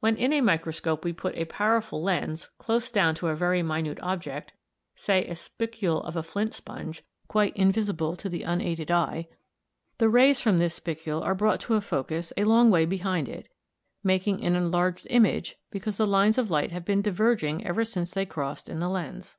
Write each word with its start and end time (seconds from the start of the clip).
When 0.00 0.16
in 0.18 0.34
a 0.34 0.42
microscope 0.42 1.02
we 1.02 1.14
put 1.14 1.34
a 1.34 1.46
powerful 1.46 2.02
lens 2.02 2.44
o, 2.44 2.46
l 2.48 2.54
close 2.58 2.90
down 2.90 3.14
to 3.14 3.28
a 3.28 3.34
very 3.34 3.62
minute 3.62 3.98
object, 4.02 4.52
say 4.94 5.24
a 5.24 5.34
spicule 5.34 6.02
of 6.06 6.14
a 6.14 6.22
flint 6.22 6.52
sponge 6.52 6.98
s, 6.98 6.98
s, 6.98 7.04
quite 7.26 7.56
invisible 7.56 8.16
to 8.16 8.28
the 8.28 8.42
unaided 8.42 8.90
eye, 8.90 9.28
the 9.96 10.10
rays 10.10 10.40
from 10.40 10.58
this 10.58 10.78
spicule 10.78 11.22
are 11.24 11.34
brought 11.34 11.60
to 11.62 11.74
a 11.74 11.80
focus 11.80 12.34
a 12.36 12.44
long 12.44 12.70
way 12.70 12.84
behind 12.84 13.30
it 13.30 13.32
at 13.32 13.44
s´, 13.44 13.46
s´, 13.46 13.48
making 14.04 14.44
an 14.44 14.56
enlarged 14.56 15.06
image 15.08 15.56
because 15.70 15.96
the 15.96 16.04
lines 16.04 16.36
of 16.36 16.50
light 16.50 16.70
have 16.70 16.84
been 16.84 17.00
diverging 17.00 17.66
ever 17.66 17.82
since 17.82 18.10
they 18.10 18.26
crossed 18.26 18.68
in 18.68 18.80
the 18.80 18.90
lens. 18.90 19.38